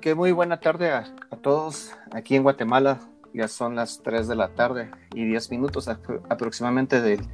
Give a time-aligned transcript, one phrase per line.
[0.00, 1.04] Ok, muy buena tarde a,
[1.42, 1.94] todos.
[2.10, 3.00] Aquí en Guatemala
[3.34, 7.28] ya son las 3 de la tarde y 10 minutos aproximadamente del,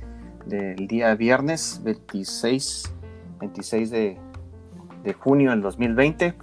[0.89, 2.93] día viernes 26,
[3.39, 4.19] 26 de,
[5.17, 6.35] junio del 2020.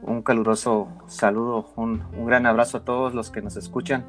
[0.00, 4.06] Un caluroso saludo, un, un gran abrazo a todos los que nos escuchan,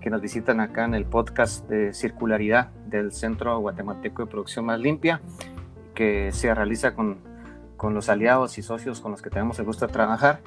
[0.00, 4.80] que nos visitan acá en el podcast de circularidad del Centro Guatemalteco de Producción Más
[4.80, 5.20] Limpia,
[5.94, 7.18] que se realiza con,
[7.76, 10.40] con los aliados y socios con los que tenemos el gusto de trabajar.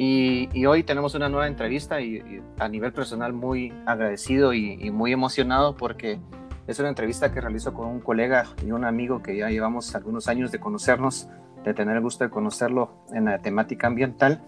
[0.00, 5.76] Y, hoy tenemos una nueva entrevista y, a nivel personal muy agradecido y, muy emocionado
[5.76, 6.20] porque
[6.68, 10.28] es una entrevista que realizo con un colega y un amigo que ya llevamos algunos
[10.28, 11.28] años de conocernos,
[11.64, 14.40] de tener el gusto de conocerlo en la temática ambiental.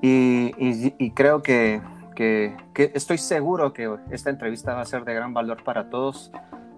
[0.00, 1.82] Y, creo que,
[2.14, 2.56] que,
[2.94, 6.32] estoy seguro que esta entrevista va a ser de gran valor para todos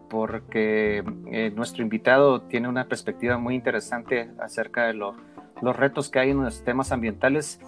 [0.08, 5.14] porque eh, nuestro invitado tiene una perspectiva muy interesante acerca de los
[5.77, 7.61] retos que hay en los temas ambientales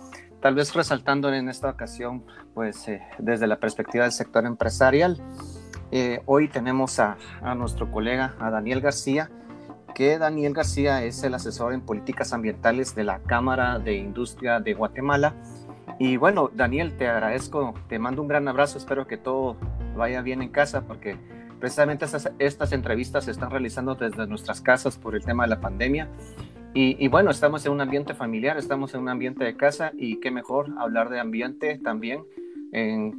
[0.44, 5.18] tal vez resaltando en esta ocasión, pues eh, desde la perspectiva del sector empresarial.
[5.90, 7.16] Eh, hoy tenemos a,
[7.56, 9.30] nuestro colega, a Daniel García,
[9.94, 14.74] que Daniel García es el asesor en políticas ambientales de la Cámara de Industria de
[14.74, 15.34] Guatemala.
[15.98, 19.56] Y bueno, Daniel, te agradezco, te mando un gran abrazo, espero que todo
[19.96, 21.16] vaya bien en casa, porque
[21.58, 25.60] precisamente estas, estas entrevistas se están realizando desde nuestras casas por el tema de la
[25.60, 26.10] pandemia
[26.74, 30.32] y, bueno, estamos en un ambiente familiar, estamos en un ambiente de casa y qué
[30.32, 32.24] mejor hablar de ambiente también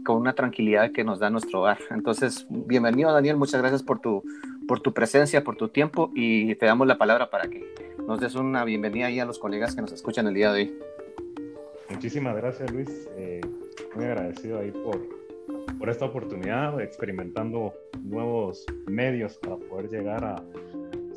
[0.03, 1.77] con una tranquilidad que nos da nuestro hogar.
[1.89, 4.21] Entonces, bienvenido Daniel, muchas gracias por tu,
[4.67, 7.65] por tu presencia, por tu tiempo y te damos la palabra para que
[8.05, 10.79] nos des una bienvenida ahí a los colegas que nos escuchan el día de hoy.
[11.89, 13.39] Muchísimas gracias Luis, eh,
[13.95, 14.99] muy agradecido ahí por,
[15.79, 20.43] por esta oportunidad, experimentando nuevos medios para poder llegar a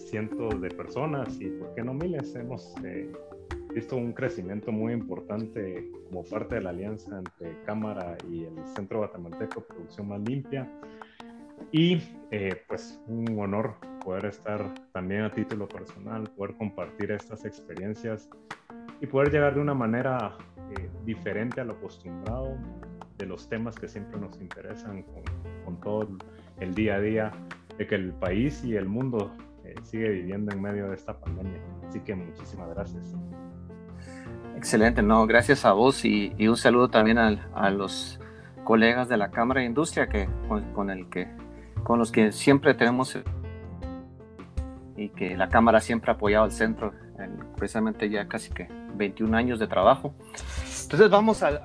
[0.08, 2.34] cientos de personas y, ¿por qué no miles?
[2.34, 3.12] Hemos eh,
[3.74, 8.98] visto un crecimiento muy importante como parte de la alianza entre Cámara y el Centro
[8.98, 10.70] Guatemalteco Producción Más Limpia.
[11.72, 18.30] Y eh, pues un honor poder estar también a título personal, poder compartir estas experiencias
[19.00, 20.38] y poder llegar de una manera
[20.70, 22.56] eh, diferente a lo acostumbrado
[23.18, 25.22] de los temas que siempre nos interesan con,
[25.64, 26.08] con todo
[26.60, 27.32] el día a día
[27.76, 29.30] de que el país y el mundo
[29.82, 31.60] sigue viviendo en medio de esta pandemia.
[31.88, 33.14] Así que muchísimas gracias.
[34.56, 38.20] Excelente, no, gracias a vos y, un saludo también a, los
[38.64, 40.28] colegas de la Cámara de Industria que,
[40.74, 41.28] con, el que,
[41.84, 43.16] con los que siempre tenemos
[44.96, 46.92] y que la Cámara siempre ha apoyado al centro,
[47.56, 50.12] precisamente ya casi que 21 años de trabajo.
[50.82, 51.60] Entonces vamos al,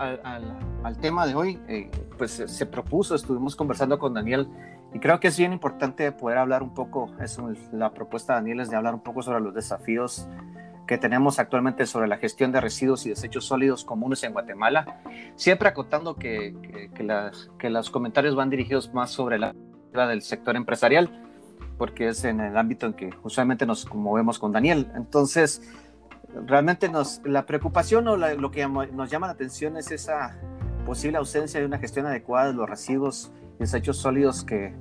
[0.83, 1.59] al, tema de hoy.
[1.67, 4.47] Eh, pues se propuso, estuvimos conversando con Daniel
[4.93, 7.39] y creo que es bien importante poder hablar un poco, es
[7.71, 10.27] la propuesta de Daniel es de hablar un poco sobre los desafíos
[10.87, 14.99] que tenemos actualmente sobre la gestión de residuos y desechos sólidos comunes en Guatemala,
[15.35, 16.91] siempre acotando que, que,
[17.57, 19.55] que los comentarios van dirigidos más sobre la
[19.93, 21.09] del sector empresarial,
[21.77, 24.91] porque es en el ámbito en que usualmente nos movemos con Daniel.
[24.95, 25.61] Entonces,
[26.45, 30.35] realmente nos, la preocupación o lo que nos llama la atención es esa
[30.85, 34.73] posible ausencia de una gestión adecuada de los residuos desechos sólidos que,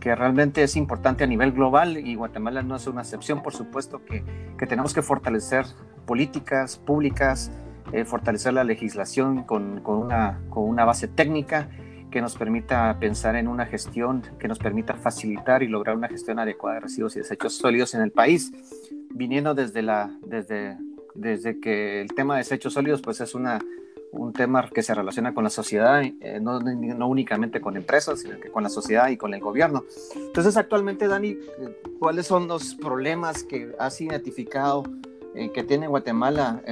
[0.00, 4.04] que realmente es importante a nivel global y Guatemala no es una excepción, por supuesto
[4.04, 4.24] que,
[4.58, 5.64] que tenemos que fortalecer
[6.06, 7.52] políticas públicas,
[7.92, 11.68] eh, fortalecer la legislación con, con, una, con una base técnica
[12.10, 16.38] que nos permita pensar en una gestión que nos permita facilitar y lograr una gestión
[16.38, 18.52] adecuada de residuos y desechos sólidos en el país,
[19.10, 20.76] viniendo desde, la, desde,
[21.14, 23.60] desde que el tema de desechos sólidos pues es una
[24.12, 28.38] un tema que se relaciona con la sociedad, eh, no, no, únicamente con empresas, sino
[28.38, 29.84] que con la sociedad y con el gobierno.
[30.14, 31.38] Entonces, actualmente, Dani,
[31.98, 34.84] ¿cuáles son los problemas que has identificado
[35.34, 36.62] eh, que tiene Guatemala,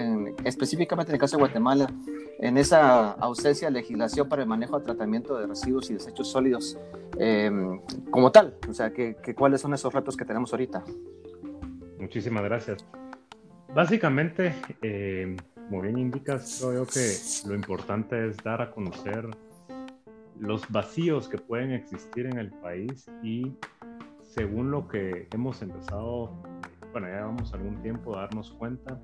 [0.45, 1.91] específicamente en el caso de Guatemala,
[2.41, 6.78] en esa ausencia de legislación para el manejo y tratamiento de residuos y desechos sólidos
[7.19, 8.54] em, como tal?
[8.69, 10.84] O sea, que, ¿cuáles son esos retos que tenemos ahorita?
[11.98, 12.84] Muchísimas gracias.
[13.75, 15.36] Básicamente, eh,
[15.71, 17.15] como bien indicas, creo que
[17.49, 19.25] lo importante es dar a conocer
[20.41, 23.53] los vacíos que pueden existir en el país y
[24.22, 26.43] según lo que hemos empezado,
[26.91, 29.01] bueno, ya llevamos algún tiempo a darnos cuenta,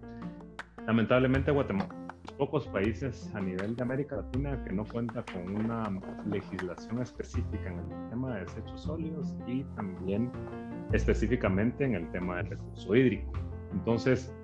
[0.87, 1.95] lamentablemente Guatemala
[2.37, 5.89] pocos países a nivel de América Latina que no cuenta con una
[6.29, 10.31] legislación específica en el tema de desechos sólidos y también
[10.93, 13.33] específicamente en el tema del recurso hídrico.
[13.73, 14.35] Entonces,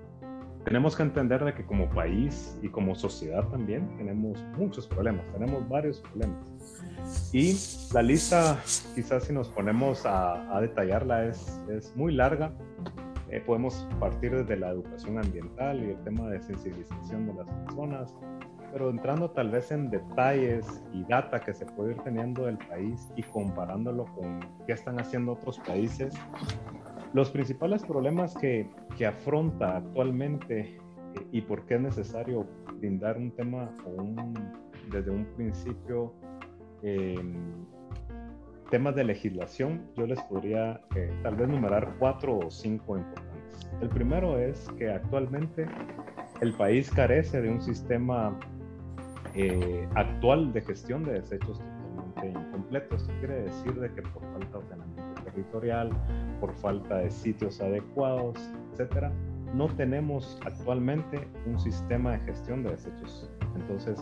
[0.63, 5.67] tenemos que entender de que como país y como sociedad también tenemos muchos problemas, tenemos
[5.67, 6.37] varios problemas.
[7.33, 7.55] Y
[7.93, 8.57] la lista,
[8.95, 12.53] quizás si nos ponemos a, detallarla, es, es, muy larga.
[13.29, 18.15] eh, podemos partir desde la educación ambiental y el tema de sensibilización de las personas,
[18.71, 23.07] pero entrando tal vez en detalles y data que se puede ir teniendo del país
[23.15, 26.13] y comparándolo con qué están haciendo otros países,
[27.13, 30.59] los principales problemas que, que afronta actualmente
[31.15, 32.47] eh, y por qué es necesario
[32.79, 34.33] brindar un tema un,
[34.91, 36.13] desde un principio
[36.81, 37.15] eh,
[38.73, 43.69] temas de legislación, yo les podría eh, tal vez numerar cuatro o cinco importantes.
[43.81, 45.67] El primero es que actualmente
[46.41, 48.35] el país carece de un sistema
[49.35, 52.95] eh, actual de gestión de desechos totalmente incompleto.
[52.95, 55.91] Esto quiere decir de que por falta de ordenamiento territorial,
[56.43, 58.37] por falta de sitios adecuados,
[58.73, 59.13] etcétera,
[59.55, 63.31] no tenemos actualmente un sistema de gestión de desechos.
[63.55, 63.97] Entonces,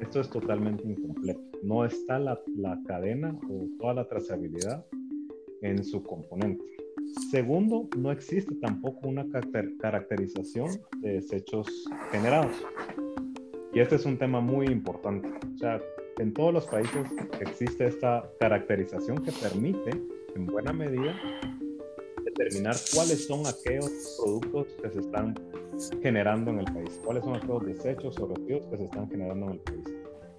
[0.00, 1.40] esto es totalmente incompleto.
[1.62, 4.84] No está la, la cadena o toda la trazabilidad
[5.62, 6.64] en su componente.
[7.30, 9.24] Segundo, no existe tampoco una
[9.78, 10.70] caracterización
[11.00, 11.68] de desechos
[12.10, 12.56] generados.
[13.72, 15.28] Y este es un tema muy importante.
[15.54, 15.80] O sea,
[16.18, 17.06] en todos los países
[17.38, 19.90] existe esta caracterización que permite,
[20.34, 21.14] en buena medida,
[22.34, 25.34] determinar cuáles son aquellos productos que se están
[26.02, 29.52] generando en el país, cuáles son aquellos desechos o residuos que se están generando en
[29.52, 29.84] el país.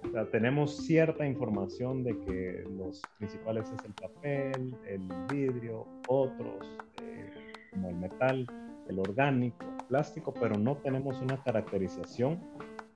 [0.06, 6.66] O sea, tenemos cierta información de que los principales es el papel, el vidrio, otros,
[7.02, 7.30] eh,
[7.72, 8.46] como el metal,
[8.88, 12.40] el orgánico, el plástico, pero no tenemos una caracterización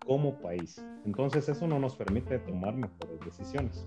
[0.06, 0.84] como país.
[1.04, 3.86] Entonces eso no nos permite tomar mejores decisiones.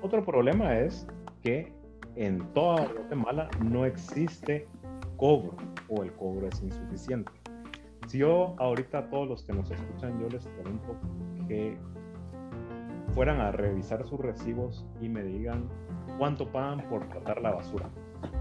[0.00, 1.06] Otro problema es
[1.42, 1.72] que
[2.16, 4.66] en toda Guatemala no existe
[5.16, 5.54] cobro
[5.88, 7.30] o el cobro es insuficiente.
[8.06, 10.96] Si yo ahorita a todos los que nos escuchan, yo les pregunto
[11.48, 11.76] que
[13.14, 15.68] fueran a revisar sus recibos y me digan
[16.18, 17.88] cuánto pagan por tratar la basura.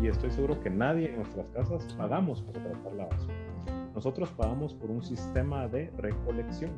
[0.02, 3.36] Y estoy seguro que nadie en nuestras casas pagamos por tratar la basura.
[3.94, 6.72] Nosotros pagamos por un sistema de recolección.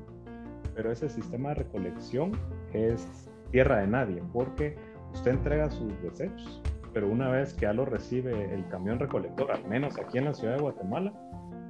[0.75, 2.33] Pero ese sistema de recolección
[2.74, 4.75] es tierra de nadie porque
[5.13, 6.62] usted entrega sus desechos,
[6.95, 10.33] pero una vez que ya lo recibe el camión recolector, al menos aquí en la
[10.33, 11.12] ciudad de Guatemala,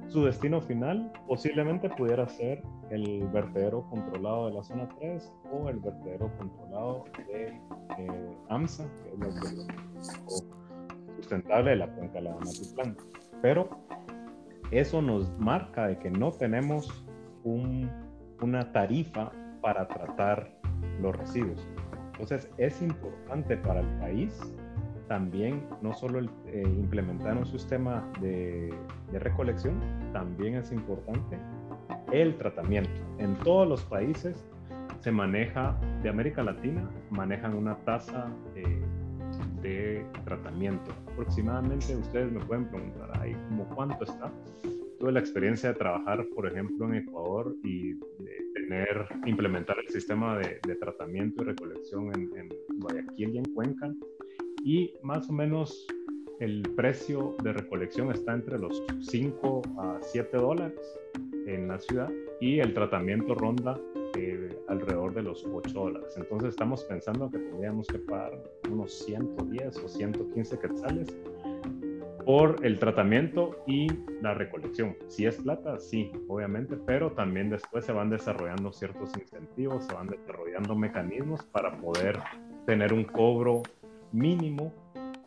[0.06, 5.80] su destino final posiblemente pudiera ser el vertedero controlado de la zona 3 o el
[5.80, 7.60] vertedero controlado de
[7.98, 12.96] eh, AMSA, que es lo sustentable de la cuenca de la Matitlán.
[13.42, 13.68] Pero
[14.70, 17.04] eso nos marca de que no tenemos
[17.42, 20.56] una tarifa para tratar
[21.02, 21.66] los residuos.
[22.12, 24.40] Entonces es importante para el país
[25.08, 28.74] también no solo eh, implementar un sistema de,
[29.12, 29.80] recolección,
[30.12, 31.38] también es importante
[32.12, 32.90] el tratamiento.
[33.18, 34.44] En todos los países
[35.00, 38.82] se maneja, de América Latina, manejan una tasa eh,
[39.62, 40.92] de tratamiento.
[41.12, 44.32] Aproximadamente, ustedes me pueden preguntar ahí como cuánto está.
[44.98, 47.94] Tuve la experiencia de trabajar, por ejemplo, en Ecuador y
[48.54, 52.48] tener, implementar el sistema de, tratamiento y recolección en, en
[52.80, 53.92] Guayaquil y en Cuenca
[54.66, 55.86] y más o menos
[56.40, 60.98] el precio de recolección está entre los 5 a 7 dólares
[61.46, 62.10] en la ciudad
[62.40, 63.78] y el tratamiento ronda
[64.16, 66.14] eh, alrededor de los 8 dólares.
[66.16, 71.16] Entonces estamos pensando que tendríamos que pagar unos 110 o 115 quetzales
[72.24, 73.86] por el tratamiento y
[74.20, 74.96] la recolección.
[75.06, 80.08] Si es plata, sí, obviamente, pero también después se van desarrollando ciertos incentivos, se van
[80.08, 82.18] desarrollando mecanismos para poder
[82.66, 83.62] tener un cobro
[84.16, 84.72] mínimo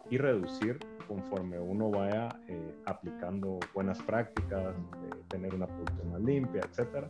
[0.09, 4.75] y reducir conforme uno vaya eh, aplicando buenas prácticas,
[5.27, 7.09] tener una producción más limpia, etcétera,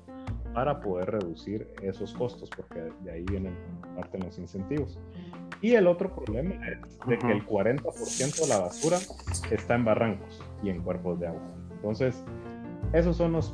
[0.54, 3.56] para poder reducir esos costos, porque de ahí vienen
[3.96, 5.00] parte de los incentivos.
[5.62, 8.98] Y el otro problema es de que el 40% de la basura
[9.52, 11.42] está en barrancos y en cuerpos de agua.
[11.72, 12.24] Entonces,
[12.94, 13.54] esos son los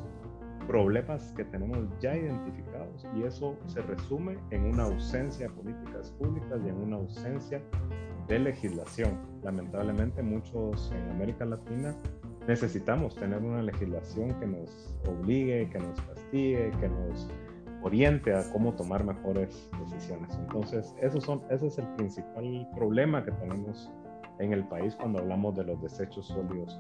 [0.67, 6.59] problemas que tenemos ya identificados y eso se resume en una ausencia de políticas públicas
[6.63, 7.61] y en una ausencia
[8.27, 9.17] de legislación.
[9.43, 11.95] Lamentablemente muchos en América Latina
[12.47, 17.27] necesitamos tener una legislación que nos obligue, que nos castigue, que nos
[17.81, 20.35] oriente a cómo tomar mejores decisiones.
[20.39, 23.91] Entonces, esos son, ese es el principal problema que tenemos
[24.39, 26.79] en el país cuando hablamos de los desechos sólidos.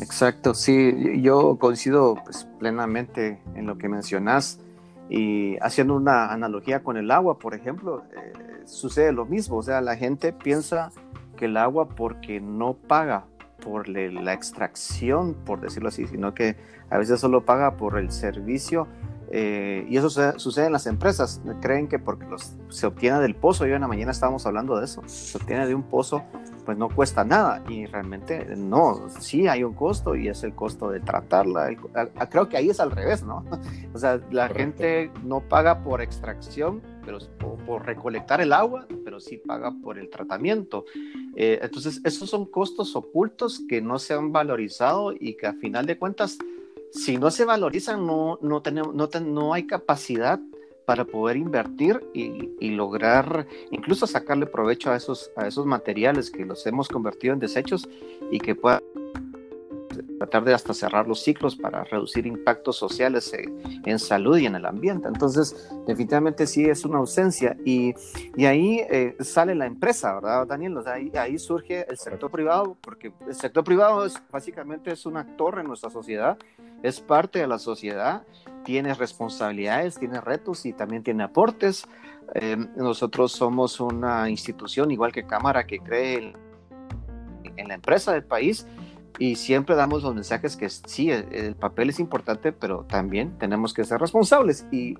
[0.00, 4.60] Exacto, sí, yo coincido pues, plenamente en lo que mencionas
[5.08, 8.32] y haciendo una analogía con el agua, por ejemplo, eh,
[8.64, 10.90] sucede lo mismo, o sea, la gente piensa
[11.36, 13.26] que el agua porque no paga
[13.62, 16.56] por la extracción, por decirlo así, sino que
[16.90, 18.88] a veces solo paga por el servicio,
[19.34, 21.40] eh, y eso sucede en las empresas.
[21.62, 24.84] Creen que porque los, se obtiene del pozo, yo en la mañana estábamos hablando de
[24.84, 26.22] eso, se obtiene de un pozo,
[26.66, 27.64] pues no cuesta nada.
[27.66, 31.70] Y realmente no, sí hay un costo y es el costo de tratarla.
[32.28, 33.44] Creo que ahí es al revés, ¿no?
[33.94, 37.18] O sea, la gente no paga por extracción, pero
[37.66, 40.84] por, recolectar el agua, pero sí paga por el tratamiento.
[41.36, 45.86] Eh, entonces, esos son costos ocultos que no se han valorizado y que a final
[45.86, 46.38] de cuentas
[46.92, 50.38] si no se valorizan, no, no, tenemos, no, no hay capacidad
[50.84, 56.66] para poder invertir y, lograr incluso sacarle provecho a esos, a esos materiales que los
[56.66, 57.88] hemos convertido en desechos
[58.30, 58.82] y que puedan
[60.22, 64.64] tratar de hasta cerrar los ciclos para reducir impactos sociales en, salud y en el
[64.66, 65.08] ambiente.
[65.08, 67.92] Entonces, definitivamente sí es una ausencia y,
[68.36, 70.78] y ahí eh, sale la empresa, ¿verdad, Daniel?
[70.86, 75.58] ahí, ahí, surge el sector privado, porque el sector privado es, básicamente es un actor
[75.58, 76.38] en nuestra sociedad,
[76.84, 78.22] es parte de la sociedad,
[78.64, 81.84] tiene responsabilidades, tiene retos y también tiene aportes.
[82.34, 86.32] Eh, nosotros somos una institución, igual que Cámara, que cree
[87.56, 88.66] en la empresa del país
[89.18, 93.84] y siempre damos los mensajes que sí, el, papel es importante, pero también tenemos que
[93.84, 94.66] ser responsables.
[94.70, 94.96] Y,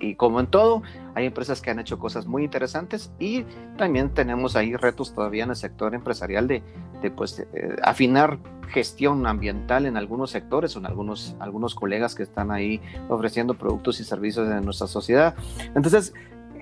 [0.00, 0.82] y, como en todo,
[1.14, 3.44] hay empresas que han hecho cosas muy interesantes y
[3.76, 6.62] también tenemos ahí retos todavía en el sector empresarial de,
[7.16, 7.46] pues,
[7.82, 8.38] afinar
[8.68, 14.04] gestión ambiental en algunos sectores en algunos, algunos colegas que están ahí ofreciendo productos y
[14.04, 15.34] servicios en nuestra sociedad.
[15.74, 16.14] Entonces,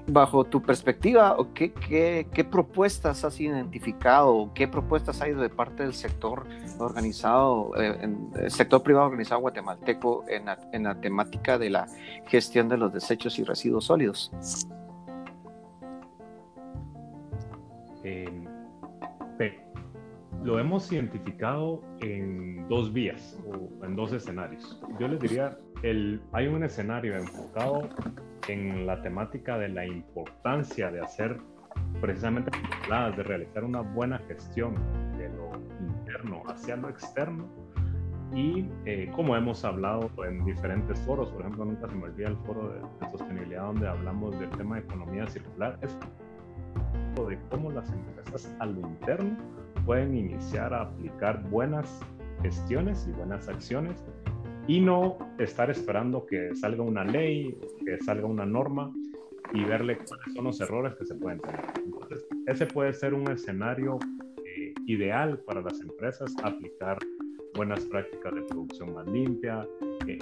[0.09, 4.51] bajo tu perspectiva, ¿qué, qué, qué propuestas has identificado?
[4.55, 6.47] ¿Qué propuestas hay de parte del sector
[6.79, 11.87] organizado, eh, en, el sector privado organizado guatemalteco en la, en la, temática de la
[12.27, 14.31] gestión de los desechos y residuos sólidos?
[18.05, 18.49] Eh,
[20.43, 24.81] lo hemos identificado en dos vías o en dos escenarios.
[24.99, 27.89] Yo les diría, el, hay un escenario enfocado
[28.49, 31.39] en la temática de la importancia de hacer
[32.01, 32.51] precisamente
[33.17, 34.75] de realizar una buena gestión
[35.19, 37.47] de lo interno hacia lo externo.
[38.35, 42.37] Y eh, como hemos hablado en diferentes foros, por ejemplo, nunca se me olvida el
[42.39, 45.97] foro de, sostenibilidad donde hablamos del tema de economía circular, es
[47.29, 49.37] de cómo las empresas a lo interno
[49.85, 52.01] pueden iniciar a aplicar buenas
[52.43, 54.05] gestiones y buenas acciones
[54.69, 58.93] y no estar esperando que salga una ley, que salga una norma
[59.55, 61.65] y verle cuáles son los errores que se pueden tener.
[61.85, 63.99] Entonces, ese puede ser un escenario
[64.45, 66.99] eh, ideal para las empresas, aplicar
[67.55, 69.67] buenas prácticas de producción más limpia,
[70.05, 70.19] que,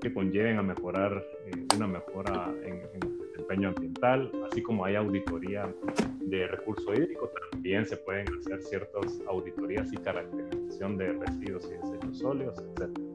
[0.00, 5.72] que, conlleven a mejorar eh, una mejora en, en, desempeño ambiental, así como hay auditoría
[6.20, 12.18] de recurso hídrico, también se pueden hacer ciertas auditorías y caracterización de residuos y desechos
[12.18, 13.13] sólidos, etc.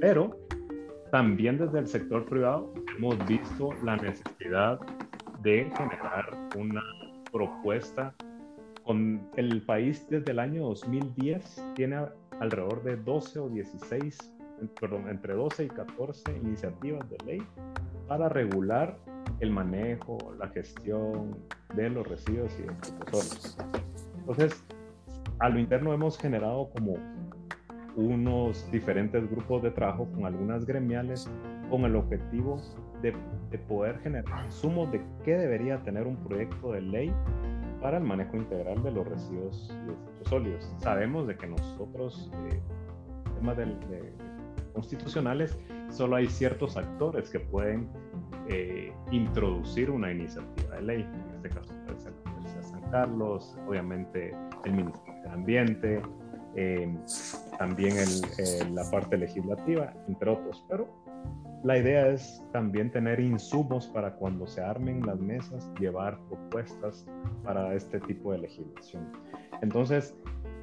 [0.00, 0.36] Pero
[1.10, 4.78] también desde el sector privado hemos visto la necesidad
[5.42, 6.82] de generar una
[7.32, 8.14] propuesta
[8.84, 12.06] con el país desde el año 2010 tiene
[12.40, 14.34] alrededor de 12 o 16,
[14.80, 17.42] perdón, entre 12 y 14 iniciativas de ley
[18.06, 18.96] para regular
[19.40, 21.36] el manejo, la gestión
[21.74, 22.72] de los residuos y de
[23.12, 23.58] los
[24.18, 24.64] Entonces,
[25.38, 26.94] a lo interno hemos generado como
[27.98, 31.28] unos diferentes grupos de trabajo con algunas gremiales
[31.68, 32.60] con el objetivo
[33.02, 33.12] de,
[33.66, 37.12] poder generar insumos de qué debería tener un proyecto de ley
[37.82, 40.74] para el manejo integral de los residuos y desechos sólidos.
[40.78, 42.60] Sabemos de que nosotros, eh,
[43.36, 44.12] temas de,
[44.72, 45.58] constitucionales,
[45.90, 47.88] solo hay ciertos actores que pueden
[48.48, 51.00] eh, introducir una iniciativa de ley.
[51.02, 56.02] En este caso puede ser la Universidad de San Carlos, obviamente el Ministerio de Ambiente,
[56.56, 56.96] eh,
[57.58, 60.64] también el, la parte legislativa, entre otros.
[60.68, 60.88] Pero
[61.64, 67.06] la idea es también tener insumos para cuando se armen las mesas, llevar propuestas
[67.44, 69.12] para este tipo de legislación.
[69.60, 70.14] Entonces,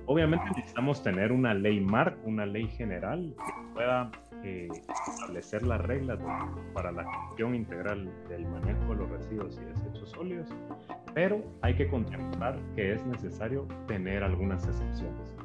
[0.05, 4.11] obviamente necesitamos tener una ley marco, una ley general que pueda
[4.43, 4.69] eh,
[5.07, 6.19] establecer las reglas
[6.73, 10.49] para la gestión integral del manejo de los residuos y desechos sólidos,
[11.13, 15.35] pero hay que contemplar que es necesario tener algunas excepciones.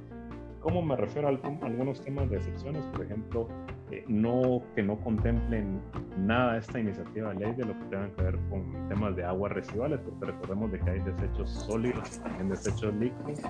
[0.61, 2.85] ¿Cómo me refiero a algunos temas de excepciones?
[2.87, 3.49] Por ejemplo,
[3.91, 5.81] eh, no, que no contemplen
[6.19, 9.53] nada esta iniciativa de ley de lo que tenga que ver con temas de aguas
[9.53, 13.41] residuales, porque recordemos de que hay desechos sólidos, también desechos líquidos,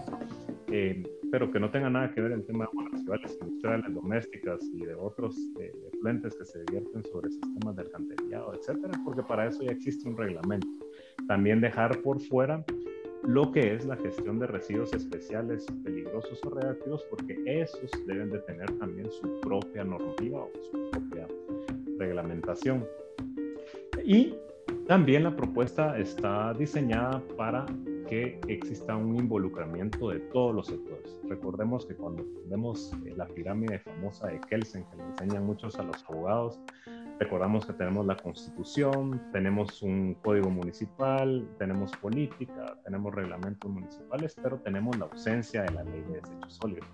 [0.69, 1.03] eh,
[1.33, 4.85] pero que no tenga nada que ver el tema de aguas residuales industriales, domésticas y
[4.85, 9.73] de otros eh, que se divierten sobre sistemas de alcantarillado, etcétera, porque para eso ya
[9.73, 10.67] existe un reglamento.
[11.29, 12.65] También dejar por fuera
[13.23, 18.39] lo que es la gestión de residuos especiales peligrosos o reactivos, porque esos deben de
[18.41, 21.27] tener también su propia normativa o su propia
[21.99, 22.87] reglamentación.
[24.05, 24.35] Y
[24.87, 27.67] también la propuesta está diseñada para
[28.09, 31.17] que exista un involucramiento de todos los sectores.
[31.29, 35.85] Recordemos que cuando vemos eh, la pirámide famosa de Kelsen, que le enseñan muchos a
[35.85, 36.59] los abogados,
[37.21, 44.59] recordamos que tenemos la constitución, tenemos un código municipal, tenemos política, tenemos reglamentos municipales, pero
[44.61, 46.89] tenemos la ausencia de la ley de desechos sólidos.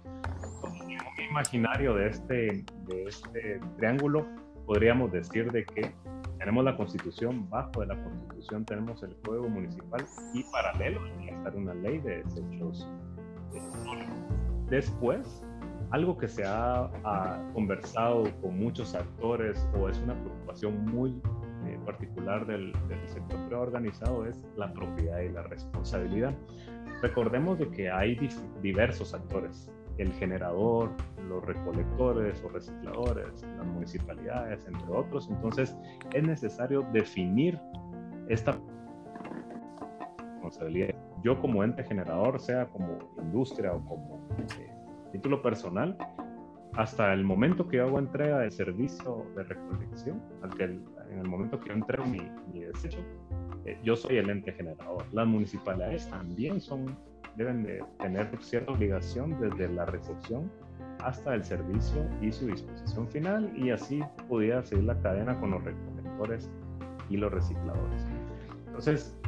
[0.64, 4.26] Un imaginario de este, de este triángulo
[4.66, 5.94] podríamos decir de que
[6.40, 10.04] tenemos la constitución, bajo de la constitución tenemos el código municipal
[10.34, 12.88] y paralelo a estar una ley de desechos
[14.68, 15.45] Después,
[15.90, 16.90] algo que se ha,
[17.54, 21.20] conversado con muchos actores o es una preocupación muy
[21.66, 26.34] eh, particular del, del sector preorganizado es la propiedad y la responsabilidad.
[27.02, 28.16] Recordemos de que hay
[28.62, 30.90] diversos actores el generador,
[31.28, 35.28] los recolectores o recicladores, las municipalidades, entre otros.
[35.30, 35.76] Entonces,
[36.12, 37.58] es necesario definir
[38.28, 38.58] esta
[40.32, 40.94] responsabilidad.
[41.22, 44.70] Yo como ente generador, sea como industria o como eh,
[45.12, 45.96] título personal,
[46.74, 50.22] hasta el momento que yo hago entrega de servicio de recolección,
[50.60, 52.20] en el momento que yo entrego mi,
[52.52, 52.98] desecho,
[53.64, 55.04] eh, yo soy el ente generador.
[55.12, 56.84] Las municipalidades también son
[57.36, 60.50] deben de tener cierta obligación desde la recepción
[61.00, 65.62] hasta el servicio y su disposición final y así pudiera seguir la cadena con los
[65.62, 66.50] recolectores
[67.10, 68.06] y los recicladores.
[68.66, 69.18] Entonces,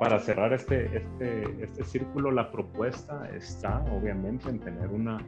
[0.00, 5.18] para cerrar este, este, este círculo, la propuesta está obviamente en tener una,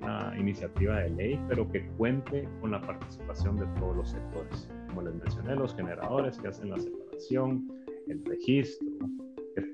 [0.00, 4.66] una iniciativa de ley, pero que cuente con la participación de todos los sectores.
[4.88, 7.70] Como les mencioné, los generadores que hacen la separación,
[8.06, 8.88] el registro,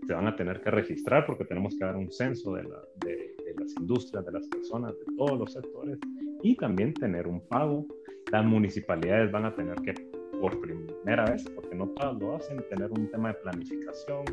[0.05, 3.73] se van a tener que registrar porque tenemos que dar un censo de, de, las
[3.79, 5.97] industrias, de las personas, de todos los sectores
[6.43, 7.87] y también tener un pago.
[8.33, 9.95] Las municipalidades van a tener que,
[10.41, 14.25] por primera vez, porque no todas lo hacen, tener un tema de planificación,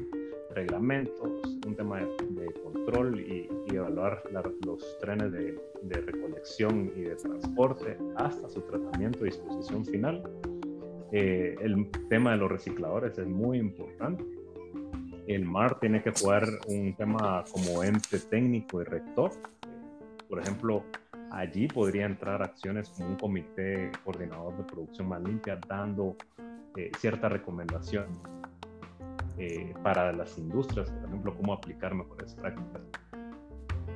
[0.53, 4.21] reglamentos, un tema de, control y, evaluar
[4.65, 10.23] los trenes de, de, recolección y de transporte hasta su tratamiento y disposición final.
[11.13, 14.23] Eh, el tema de los recicladores es muy importante
[15.27, 19.31] el MAR tiene que jugar un tema como ente técnico y rector.
[20.27, 20.83] Por ejemplo,
[21.31, 26.15] allí podría entrar acciones como un comité coordinador de producción más limpia dando
[26.75, 28.05] eh, cierta recomendación
[29.37, 32.81] eh, para las industrias, por ejemplo, cómo aplicar mejores prácticas,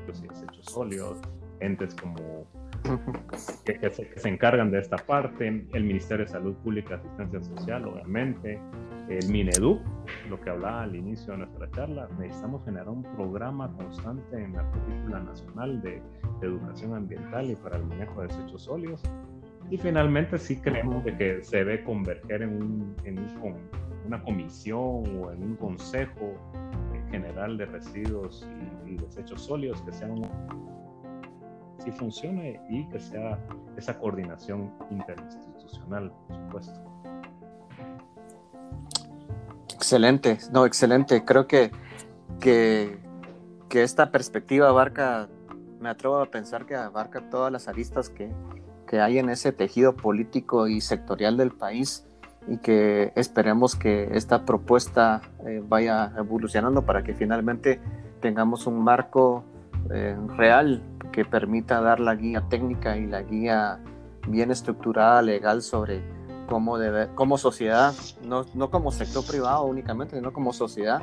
[0.07, 1.19] los desechos sólidos,
[1.59, 2.47] entes como
[3.65, 8.59] que, se, encargan de esta parte, el Ministerio de Salud Pública y Asistencia Social, obviamente,
[9.09, 9.81] el Minedu,
[10.29, 14.63] lo que hablaba al inicio de nuestra charla, necesitamos generar un programa constante en la
[14.71, 16.01] currícula nacional de,
[16.41, 19.01] educación ambiental y para el manejo de desechos sólidos.
[19.71, 23.17] Y finalmente sí creemos de que se debe converger en, un, en
[24.05, 26.33] una comisión o en un consejo
[27.09, 28.47] general de residuos
[28.85, 30.27] y, y desechos sólidos que sea un
[31.85, 33.39] sí funcione y que sea
[33.77, 36.94] esa coordinación interinstitucional, por supuesto.
[39.85, 41.23] Excelente, no, excelente.
[41.25, 41.69] Creo que,
[42.39, 42.97] que,
[43.69, 45.29] esta perspectiva abarca,
[45.79, 48.31] me atrevo a pensar que abarca todas las aristas que,
[48.87, 52.03] que hay en ese tejido político y sectorial del país
[52.47, 57.79] y que esperemos que esta propuesta eh, vaya evolucionando para que finalmente
[58.21, 59.43] tengamos un marco
[59.91, 63.79] eh, real que permita dar la guía técnica y la guía
[64.27, 66.14] bien estructurada, legal sobre
[66.47, 71.01] cómo, debe, como sociedad, no, no, como sector privado únicamente, sino como sociedad,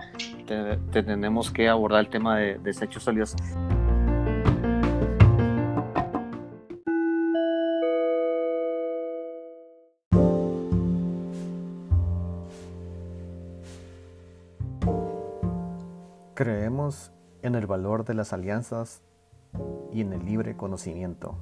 [0.93, 3.35] tenemos que abordar el tema de, desechos sólidos.
[16.35, 19.03] Creemos en el valor de las alianzas
[19.93, 21.37] y en el libre conocimiento.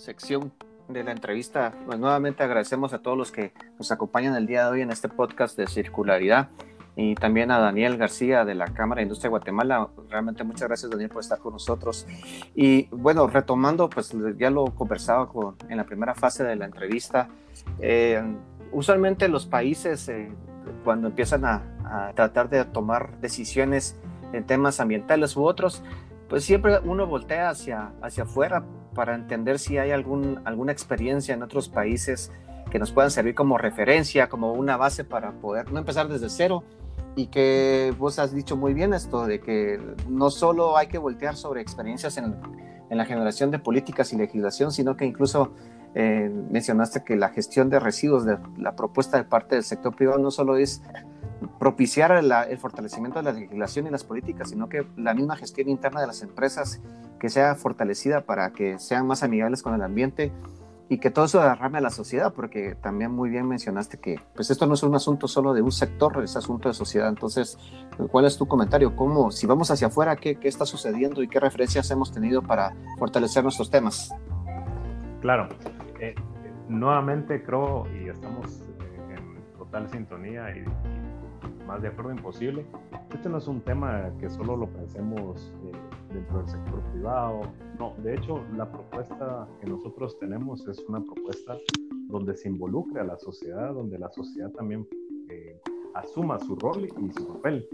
[0.00, 0.52] Sección
[0.88, 1.72] de la entrevista.
[1.86, 5.08] Pues nuevamente agradecemos a todos los que nos acompañan el día de hoy en este
[5.08, 6.48] podcast de circularidad
[6.96, 9.88] y también a Daniel García de la Cámara de Industria de Guatemala.
[10.08, 12.06] Realmente muchas gracias Daniel por estar con nosotros.
[12.54, 17.28] Y bueno, retomando, pues ya lo conversaba con, en la primera fase de la entrevista,
[17.78, 18.22] eh,
[18.72, 20.32] usualmente los países eh,
[20.84, 21.62] cuando empiezan a,
[22.14, 23.96] tratar de tomar decisiones
[24.32, 25.82] en temas ambientales u otros,
[26.28, 28.62] pues siempre uno voltea hacia, hacia afuera
[28.94, 32.32] para entender si hay algún, alguna experiencia en otros países
[32.70, 36.62] que nos puedan servir como referencia, como una base para poder no empezar desde cero,
[37.16, 41.36] y que vos has dicho muy bien esto, de que no solo hay que voltear
[41.36, 42.36] sobre experiencias en,
[42.88, 45.52] en la generación de políticas y legislación, sino que incluso
[45.94, 50.18] eh, mencionaste que la gestión de residuos, de la propuesta de parte del sector privado
[50.18, 50.82] no solo es
[51.58, 56.00] propiciar el fortalecimiento de la legislación y las políticas, sino que la misma gestión interna
[56.00, 56.80] de las empresas
[57.18, 60.32] que sea fortalecida para que sean más amigables con el ambiente
[60.90, 64.50] y que todo eso derrame a la sociedad, porque también muy bien mencionaste que pues
[64.50, 67.08] esto no es un asunto solo de un sector, es asunto de sociedad.
[67.08, 67.56] Entonces,
[68.10, 68.96] ¿cuál es tu comentario?
[68.96, 72.74] ¿Cómo, si vamos hacia afuera, qué, qué está sucediendo y qué referencias hemos tenido para
[72.98, 74.12] fortalecer nuestros temas?
[75.20, 75.48] Claro,
[76.00, 76.16] eh,
[76.68, 78.64] nuevamente creo y estamos
[79.16, 80.64] en total sintonía y,
[81.70, 82.66] más de acuerdo imposible.
[83.14, 85.72] Este no es un tema que solo lo pensemos eh,
[86.12, 87.42] dentro del sector privado.
[87.78, 91.56] No, de hecho, la propuesta que nosotros tenemos es una propuesta
[92.08, 94.84] donde se involucre a la sociedad, donde la sociedad también
[95.28, 95.60] eh,
[95.94, 97.64] asuma su rol y su papel.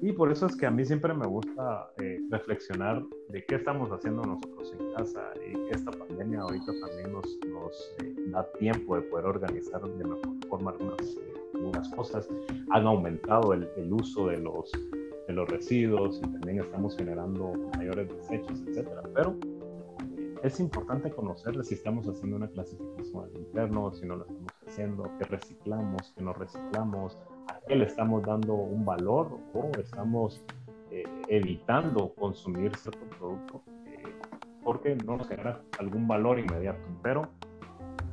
[0.00, 3.88] Y por eso es que a mí siempre me gusta eh, reflexionar de qué estamos
[3.90, 9.02] haciendo nosotros en casa y esta pandemia ahorita también nos, nos eh, da tiempo de
[9.02, 11.31] poder organizar de mejor forma algunas, eh,
[11.62, 12.28] algunas cosas.
[12.70, 14.70] Han aumentado el, el, uso de los,
[15.26, 19.02] de los residuos y también estamos generando mayores desechos, etcétera.
[19.14, 19.36] Pero
[20.42, 25.10] es importante conocer si estamos haciendo una clasificación al interno, si no lo estamos haciendo,
[25.18, 30.44] qué reciclamos, qué no reciclamos, a qué le estamos dando un valor o estamos
[30.90, 34.02] eh, evitando consumir cierto producto eh,
[34.64, 36.82] porque no nos genera algún valor inmediato.
[37.02, 37.28] Pero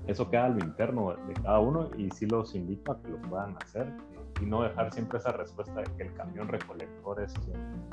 [0.09, 3.21] eso queda a lo interno de cada uno y sí los invito a que lo
[3.21, 7.33] puedan hacer eh, y no dejar siempre esa respuesta de que el camión recolector es
[7.33, 7.89] quien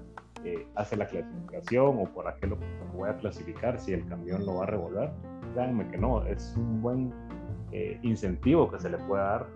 [0.76, 2.56] hace la clasificación o por qué lo
[2.94, 5.10] voy a clasificar si el camión lo va a revolver.
[5.54, 7.12] Créanme que no, es un buen
[8.02, 9.46] incentivo que se le puede dar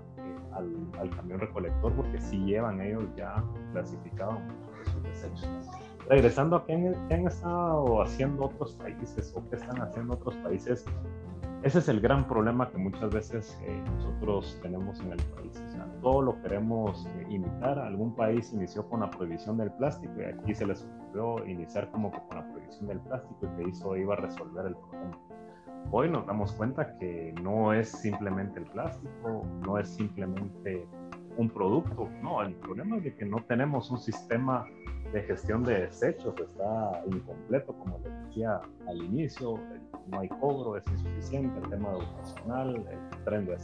[0.53, 3.43] al, camión recolector porque si llevan ellos ya
[3.73, 5.71] clasificado muchos de sus desechos.
[6.09, 10.85] Regresando a qué han, estado haciendo otros países o qué están haciendo otros países,
[11.63, 15.63] ese es el gran problema que muchas veces eh, nosotros tenemos en el país.
[15.67, 17.79] O sea, todo lo queremos eh, imitar.
[17.79, 22.11] Algún país inició con la prohibición del plástico y aquí se les ocurrió iniciar como
[22.11, 25.19] con la prohibición del plástico y que hizo iba a resolver el problema
[25.91, 30.87] hoy nos damos cuenta que no es simplemente el plástico, no es simplemente
[31.37, 34.67] un producto, no, el problema es de que no tenemos un sistema
[35.13, 39.59] de gestión de desechos, está incompleto, como les decía al inicio,
[40.09, 43.57] no hay cobro, es insuficiente, el tema educacional, el tren de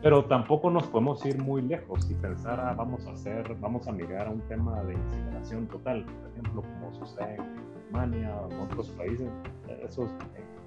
[0.00, 3.92] pero tampoco nos podemos ir muy lejos y pensar, ah, vamos a hacer, vamos a
[3.92, 8.60] migrar a un tema de incineración total, por ejemplo, como sucede en Alemania o en
[8.60, 9.28] otros países,
[9.82, 10.08] esos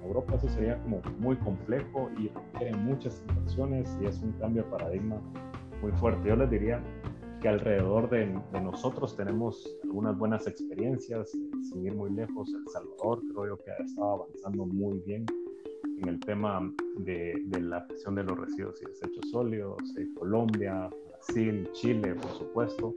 [0.04, 4.70] Europa eso sería como muy complejo y requiere muchas inversiones y es un cambio de
[4.70, 5.16] paradigma
[5.80, 6.28] muy fuerte.
[6.28, 6.80] Yo les diría
[7.42, 8.26] que alrededor de,
[8.62, 13.84] nosotros tenemos algunas buenas experiencias, sin ir muy lejos, El Salvador creo yo que ha
[13.84, 15.26] estado avanzando muy bien
[16.00, 21.68] en el tema de, la gestión de los residuos y desechos sólidos, eh, Colombia, Brasil,
[21.72, 22.94] Chile, por supuesto.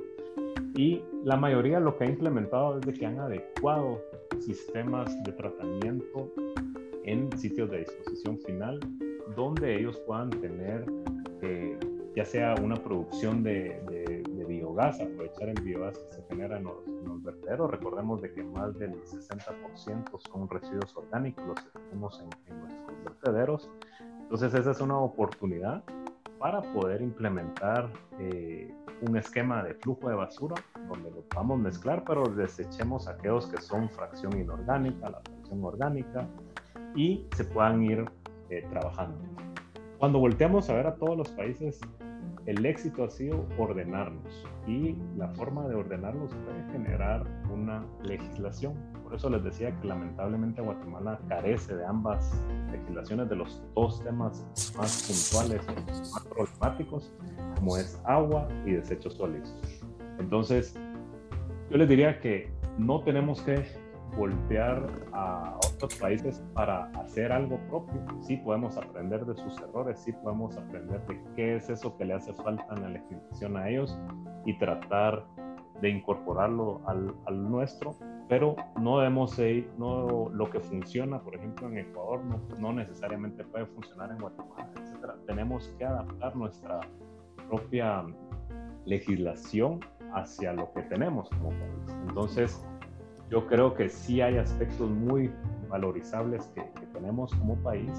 [0.75, 3.99] Y la mayoría lo que ha implementado es de que han adecuado
[4.39, 6.31] sistemas de tratamiento
[7.03, 8.79] en sitios de disposición final
[9.35, 10.85] donde ellos puedan tener
[11.41, 11.77] eh,
[12.15, 14.14] ya sea una producción de,
[14.75, 17.71] biogás, aprovechar el biogás que se genera en los, vertederos.
[17.71, 23.71] Recordemos de que más del 60% son residuos orgánicos los que tenemos en, nuestros vertederos.
[24.21, 25.83] Entonces esa es una oportunidad
[26.39, 30.55] para poder implementar eh, un esquema de flujo de basura
[30.89, 36.27] donde lo podamos mezclar, pero desechemos aquellos que son fracción inorgánica, la fracción orgánica,
[36.95, 38.05] y se puedan ir
[38.49, 39.17] eh, trabajando.
[39.97, 41.79] Cuando volteamos a ver a todos los países,
[42.45, 48.73] el éxito ha sido ordenarnos y la forma de ordenarlos puede generar una legislación.
[49.03, 52.33] Por eso les decía que lamentablemente Guatemala carece de ambas
[52.71, 54.45] legislaciones de los dos temas
[54.77, 55.61] más puntuales,
[56.11, 57.13] más problemáticos,
[57.55, 59.55] como es agua y desechos sólidos.
[60.17, 60.75] Entonces,
[61.69, 63.63] yo les diría que no tenemos que
[64.17, 68.01] voltear a otros países para hacer algo propio.
[68.21, 72.13] Sí podemos aprender de sus errores, sí podemos aprender de qué es eso que le
[72.13, 73.97] hace falta en la legislación a ellos
[74.45, 75.25] y tratar
[75.81, 77.95] de incorporarlo al, al nuestro,
[78.29, 83.43] pero no debemos ir, no, lo que funciona, por ejemplo, en Ecuador no, no necesariamente
[83.43, 85.11] puede funcionar en Guatemala, etc.
[85.27, 86.79] Tenemos que adaptar nuestra
[87.49, 88.03] propia
[88.85, 89.79] legislación
[90.13, 91.97] hacia lo que tenemos como país.
[92.07, 92.65] Entonces,
[93.29, 95.31] yo creo que sí hay aspectos muy
[95.69, 96.61] valorizables que,
[96.93, 97.91] tenemos como país,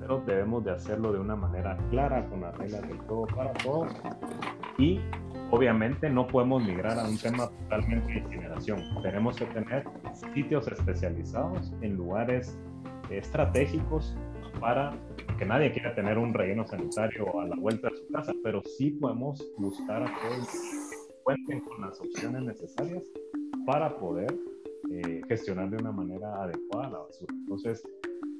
[0.00, 3.92] pero debemos de hacerlo de una manera clara, con las reglas del todo para todos
[4.78, 4.98] y
[5.52, 8.80] obviamente no podemos migrar a un tema totalmente de generación.
[9.02, 9.84] Tenemos que tener
[10.32, 12.58] sitios especializados en lugares
[13.10, 14.16] estratégicos
[14.58, 14.92] para
[15.38, 18.92] que nadie quiera tener un relleno sanitario a la vuelta de su casa, pero sí
[18.92, 23.04] podemos buscar a todos que cuenten con las opciones necesarias
[23.66, 24.34] para poder
[24.90, 27.34] eh, gestionar de una manera adecuada la basura.
[27.34, 27.82] Entonces,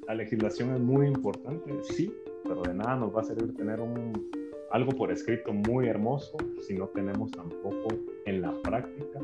[0.07, 2.11] la legislación es muy importante, sí,
[2.43, 4.13] pero de nada nos va a servir tener un,
[4.73, 6.35] algo por escrito muy hermoso
[6.67, 7.89] si no tenemos tampoco
[8.25, 9.19] en la práctica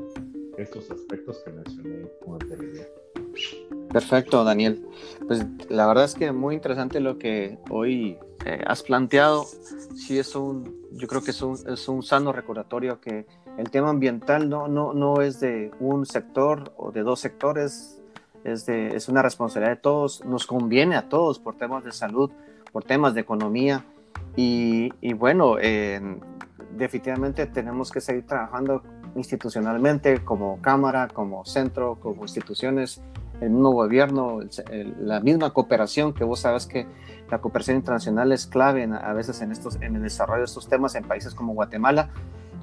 [0.57, 2.87] estos aspectos que mencioné con anterioridad.
[3.91, 4.85] Perfecto, Daniel.
[5.27, 9.45] Pues la verdad es que muy interesante lo que hoy eh, has planteado.
[9.95, 13.25] Sí, es un, yo creo que es un, es un sano recordatorio que
[13.57, 17.99] el tema ambiental no, no, no es de un sector o de dos sectores,
[18.43, 22.29] es, de, es una responsabilidad de todos, nos conviene a todos por temas de salud,
[22.71, 23.83] por temas de economía
[24.35, 25.55] y, y bueno,
[26.75, 28.83] definitivamente tenemos que seguir trabajando
[29.15, 33.01] institucionalmente como Cámara, como centro, como instituciones
[33.41, 34.39] el mismo gobierno,
[34.99, 36.85] la misma cooperación, que vos sabes que
[37.29, 40.95] la cooperación internacional es clave a veces en, estos, en el desarrollo de estos temas
[40.95, 42.09] en países como Guatemala.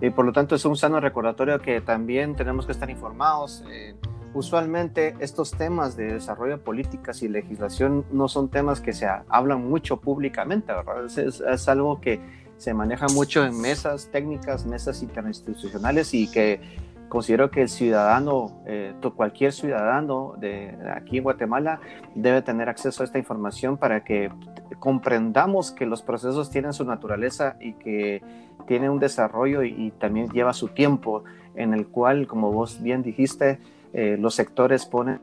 [0.01, 3.65] Y por lo tanto es un sano recordatorio que también tenemos que estar informados.
[3.71, 3.95] Eh,
[4.37, 9.69] usualmente estos temas de desarrollo de políticas y legislación no son temas que se hablan
[9.69, 10.73] mucho públicamente,
[11.07, 12.21] es algo que
[12.57, 16.61] se maneja mucho en mesas técnicas, mesas interinstitucionales y que
[17.09, 21.81] considero que el ciudadano, eh, cualquier ciudadano de aquí en Guatemala
[22.15, 24.31] debe tener acceso a esta información para que
[24.79, 28.23] comprendamos que los procesos tienen su naturaleza y que
[28.67, 33.61] tienen un desarrollo y, también lleva su tiempo en el cual, como vos bien dijiste,
[33.99, 35.23] eh, los sectores ponen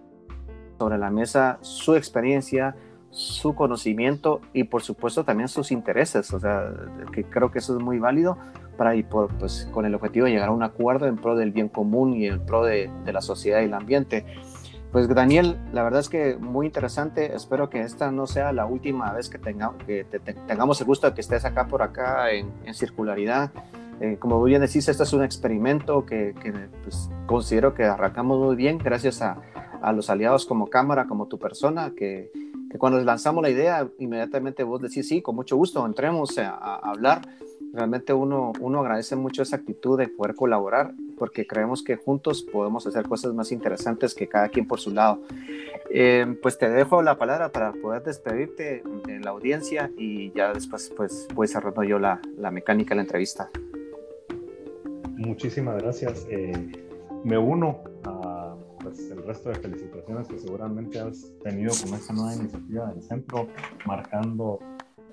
[0.79, 2.75] sobre la mesa su experiencia,
[3.12, 6.73] su conocimiento y por supuesto también sus intereses, o sea,
[7.12, 8.36] que creo que eso es muy válido
[8.75, 11.51] para ir por, pues, con el objetivo de llegar a un acuerdo en pro del
[11.51, 14.25] bien común y en pro de, de la sociedad y el ambiente.
[14.91, 17.36] Pues Daniel, la verdad es que muy interesante.
[17.36, 20.03] Espero que esta no sea la última vez que, tenga, que
[20.47, 23.51] tengamos el gusto de que estés acá por acá en, en circularidad.
[24.01, 26.51] Eh, como bien decís, este es un experimento que, que
[26.84, 29.41] pues, considero que arrancamos muy bien gracias a,
[29.82, 32.32] a, los aliados como Cámara, como tu persona, que,
[32.69, 36.89] que, cuando lanzamos la idea, inmediatamente vos decís, sí, con mucho gusto, entremos a, a
[36.89, 37.21] hablar
[37.73, 42.86] realmente uno, uno agradece mucho esa actitud de poder colaborar porque creemos que juntos podemos
[42.86, 45.21] hacer cosas más interesantes que cada quien por su lado.
[45.89, 50.91] Eh, pues te dejo la palabra para poder despedirte de la audiencia y ya después
[50.95, 53.49] pues voy cerrando yo la, la mecánica de la entrevista.
[55.17, 56.28] Muchísimas gracias.
[56.30, 56.52] Eh,
[57.23, 62.36] me uno a pues, el resto de felicitaciones que seguramente has tenido con esta nueva
[62.36, 63.47] iniciativa del centro,
[63.86, 64.60] marcando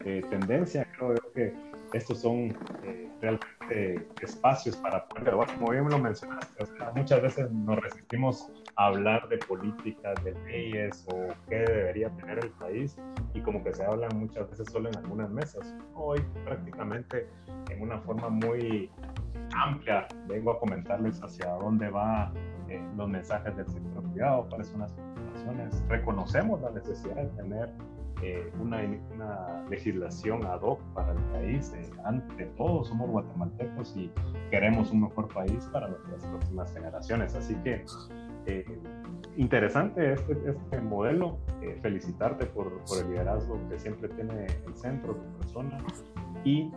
[0.04, 0.86] eh, tendencia.
[0.96, 1.54] Creo que
[1.92, 8.50] estos son eh, realmente espacios para poder como bien lo mencionaste, muchas veces nos resistimos
[8.76, 12.96] a hablar de políticas, de leyes o qué debería tener el país
[13.34, 15.74] y como que se hablan muchas veces solo en algunas mesas.
[15.94, 17.28] Hoy prácticamente
[17.70, 18.90] en una forma muy
[19.54, 22.32] amplia vengo a comentarles hacia dónde va
[22.68, 25.84] eh, los mensajes del sector privado, cuáles son las preocupaciones.
[25.88, 27.70] Reconocemos la necesidad de tener
[28.22, 28.80] eh, una,
[29.14, 31.72] una, legislación ad hoc para el país.
[31.76, 34.12] Eh, ante todo, somos guatemaltecos y
[34.50, 37.34] queremos un mejor país para las próximas generaciones.
[37.34, 37.84] Así que
[38.46, 38.64] eh,
[39.36, 41.38] interesante este, este modelo.
[41.82, 45.78] felicitarte por, por, el liderazgo que siempre tiene el centro, tu persona,
[46.44, 46.72] y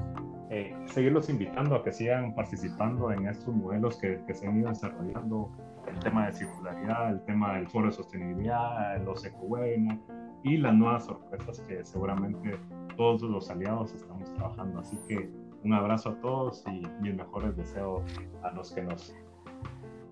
[0.86, 5.50] seguirlos invitando a que sigan participando en estos modelos que, que se han ido desarrollando
[5.88, 10.00] el tema de circularidad, el tema del foro de sostenibilidad, los eco-webinars
[10.44, 12.58] y las nuevas sorpresas que seguramente
[12.98, 14.80] todos los aliados estamos trabajando.
[14.80, 15.30] Así que
[15.64, 18.04] un abrazo a todos y mis mejores deseos
[18.44, 19.16] a los que nos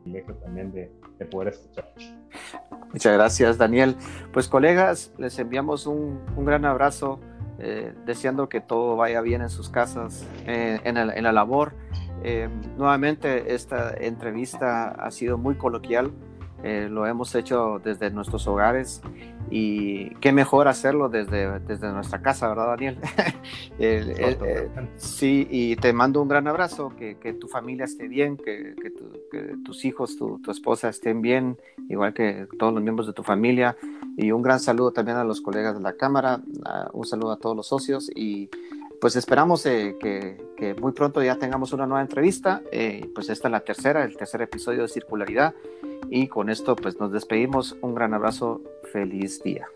[0.06, 1.92] dejo también de, de, poder escuchar.
[2.92, 3.96] Muchas gracias, Daniel.
[4.34, 7.20] Pues colegas, les enviamos un, un gran abrazo,
[7.60, 11.74] eh, deseando que todo vaya bien en sus casas, eh, en, la labor.
[12.24, 16.12] Eh, nuevamente, esta entrevista ha sido muy coloquial.
[16.64, 19.02] Eh, lo hemos hecho desde nuestros hogares
[19.50, 22.98] y qué mejor hacerlo desde, desde nuestra casa, ¿verdad, Daniel?
[23.84, 28.76] Eh, sí, y te mando un gran abrazo, que, que tu familia esté bien, que,
[28.80, 28.92] que,
[29.66, 31.58] tus hijos, tu, tu, esposa estén bien,
[31.90, 33.76] igual que todos los miembros de tu familia.
[34.18, 36.42] Y un gran saludo también a los colegas de la Cámara,
[36.94, 38.50] un saludo a todos los socios y
[39.02, 42.62] pues esperamos eh, que, muy pronto ya tengamos una nueva entrevista.
[43.14, 45.54] pues esta es la tercera, el tercer episodio de Circularidad.
[46.10, 47.76] Y con esto pues nos despedimos.
[47.82, 48.62] Un gran abrazo.
[48.94, 49.68] Feliz día.